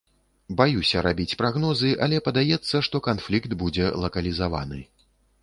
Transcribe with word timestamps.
Баюся 0.61 1.03
рабіць 1.07 1.37
прагнозы, 1.41 1.91
але 2.07 2.17
падаецца, 2.29 2.75
што 2.89 3.03
канфлікт 3.09 3.51
будзе 3.61 3.93
лакалізаваны. 4.07 4.83